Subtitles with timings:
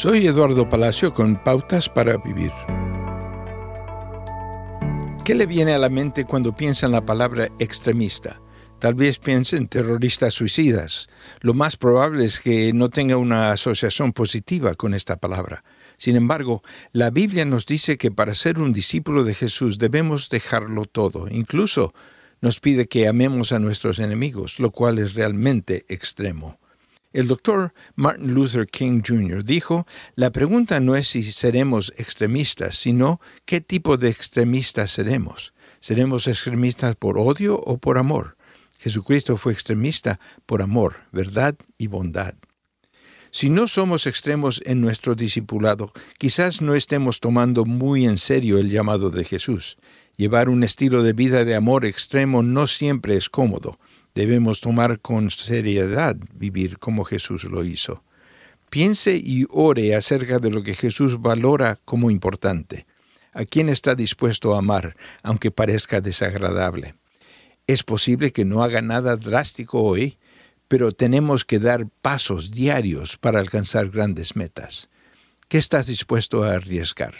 [0.00, 2.52] Soy Eduardo Palacio con Pautas para Vivir.
[5.26, 8.40] ¿Qué le viene a la mente cuando piensa en la palabra extremista?
[8.78, 11.06] Tal vez piense en terroristas suicidas.
[11.42, 15.64] Lo más probable es que no tenga una asociación positiva con esta palabra.
[15.98, 16.62] Sin embargo,
[16.92, 21.28] la Biblia nos dice que para ser un discípulo de Jesús debemos dejarlo todo.
[21.28, 21.92] Incluso
[22.40, 26.58] nos pide que amemos a nuestros enemigos, lo cual es realmente extremo.
[27.12, 29.42] El doctor Martin Luther King Jr.
[29.42, 29.84] dijo,
[30.14, 35.52] la pregunta no es si seremos extremistas, sino qué tipo de extremistas seremos.
[35.80, 38.36] ¿Seremos extremistas por odio o por amor?
[38.78, 42.34] Jesucristo fue extremista por amor, verdad y bondad.
[43.32, 48.70] Si no somos extremos en nuestro discipulado, quizás no estemos tomando muy en serio el
[48.70, 49.78] llamado de Jesús.
[50.16, 53.78] Llevar un estilo de vida de amor extremo no siempre es cómodo.
[54.14, 58.02] Debemos tomar con seriedad vivir como Jesús lo hizo.
[58.70, 62.86] Piense y ore acerca de lo que Jesús valora como importante.
[63.32, 66.94] ¿A quién está dispuesto a amar, aunque parezca desagradable?
[67.66, 70.18] Es posible que no haga nada drástico hoy,
[70.66, 74.88] pero tenemos que dar pasos diarios para alcanzar grandes metas.
[75.48, 77.14] ¿Qué estás dispuesto a arriesgar?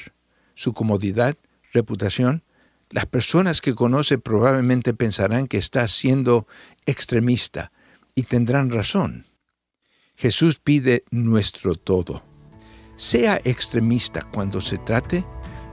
[0.54, 1.36] ¿Su comodidad?
[1.72, 2.44] ¿Reputación?
[2.91, 6.48] Las personas que conoce probablemente pensarán que estás siendo
[6.86, 7.70] extremista
[8.16, 9.27] y tendrán razón.
[10.16, 12.24] Jesús pide nuestro todo.
[12.97, 15.24] Sea extremista cuando se trate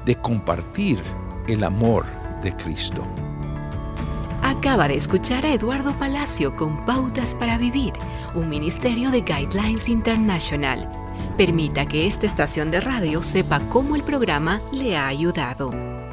[0.06, 1.00] de compartir
[1.48, 2.06] el amor
[2.44, 3.06] de Cristo.
[4.44, 7.94] Acaba de escuchar a Eduardo Palacio con Pautas para Vivir,
[8.36, 10.90] un ministerio de Guidelines International.
[11.36, 15.97] Permita que esta estación de radio sepa cómo el programa le ha ayudado.